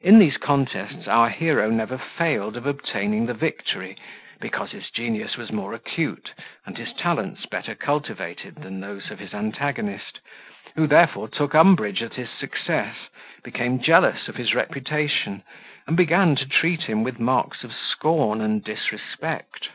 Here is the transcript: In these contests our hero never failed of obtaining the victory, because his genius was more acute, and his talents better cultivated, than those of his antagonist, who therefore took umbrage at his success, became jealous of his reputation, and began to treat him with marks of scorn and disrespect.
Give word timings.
In 0.00 0.18
these 0.18 0.36
contests 0.36 1.06
our 1.06 1.30
hero 1.30 1.70
never 1.70 1.96
failed 1.96 2.56
of 2.56 2.66
obtaining 2.66 3.26
the 3.26 3.34
victory, 3.34 3.96
because 4.40 4.72
his 4.72 4.90
genius 4.90 5.36
was 5.36 5.52
more 5.52 5.74
acute, 5.74 6.32
and 6.66 6.76
his 6.76 6.92
talents 6.94 7.46
better 7.46 7.76
cultivated, 7.76 8.56
than 8.56 8.80
those 8.80 9.12
of 9.12 9.20
his 9.20 9.32
antagonist, 9.32 10.18
who 10.74 10.88
therefore 10.88 11.28
took 11.28 11.54
umbrage 11.54 12.02
at 12.02 12.14
his 12.14 12.30
success, 12.30 12.96
became 13.44 13.78
jealous 13.78 14.26
of 14.26 14.34
his 14.34 14.56
reputation, 14.56 15.44
and 15.86 15.96
began 15.96 16.34
to 16.34 16.46
treat 16.48 16.82
him 16.82 17.04
with 17.04 17.20
marks 17.20 17.62
of 17.62 17.72
scorn 17.72 18.40
and 18.40 18.64
disrespect. 18.64 19.68